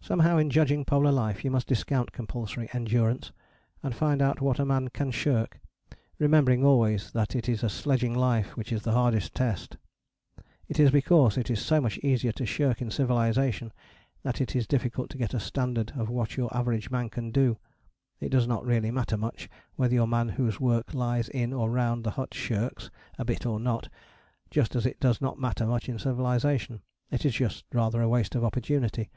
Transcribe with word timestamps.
Somehow 0.00 0.36
in 0.36 0.48
judging 0.48 0.84
polar 0.84 1.10
life 1.10 1.44
you 1.44 1.50
must 1.50 1.66
discount 1.66 2.12
compulsory 2.12 2.68
endurance; 2.72 3.32
and 3.82 3.92
find 3.92 4.22
out 4.22 4.40
what 4.40 4.60
a 4.60 4.64
man 4.64 4.86
can 4.90 5.10
shirk, 5.10 5.58
remembering 6.20 6.64
always 6.64 7.10
that 7.10 7.34
it 7.34 7.48
is 7.48 7.64
a 7.64 7.68
sledging 7.68 8.14
life 8.14 8.56
which 8.56 8.70
is 8.70 8.82
the 8.84 8.92
hardest 8.92 9.34
test. 9.34 9.76
It 10.68 10.78
is 10.78 10.92
because 10.92 11.36
it 11.36 11.50
is 11.50 11.58
so 11.60 11.80
much 11.80 11.98
easier 11.98 12.30
to 12.30 12.46
shirk 12.46 12.80
in 12.80 12.92
civilization 12.92 13.72
that 14.22 14.40
it 14.40 14.54
is 14.54 14.68
difficult 14.68 15.10
to 15.10 15.18
get 15.18 15.34
a 15.34 15.40
standard 15.40 15.90
of 15.96 16.08
what 16.08 16.36
your 16.36 16.56
average 16.56 16.88
man 16.92 17.08
can 17.10 17.32
do. 17.32 17.58
It 18.20 18.28
does 18.28 18.46
not 18.46 18.64
really 18.64 18.92
matter 18.92 19.16
much 19.16 19.48
whether 19.74 19.94
your 19.94 20.06
man 20.06 20.28
whose 20.28 20.60
work 20.60 20.94
lies 20.94 21.28
in 21.28 21.52
or 21.52 21.72
round 21.72 22.04
the 22.04 22.12
hut 22.12 22.34
shirks 22.34 22.88
a 23.18 23.24
bit 23.24 23.44
or 23.46 23.58
not, 23.58 23.88
just 24.52 24.76
as 24.76 24.86
it 24.86 25.00
does 25.00 25.20
not 25.20 25.40
matter 25.40 25.66
much 25.66 25.88
in 25.88 25.98
civilization: 25.98 26.82
it 27.10 27.24
is 27.26 27.34
just 27.34 27.64
rather 27.72 28.00
a 28.00 28.08
waste 28.08 28.36
of 28.36 28.44
opportunity. 28.44 29.10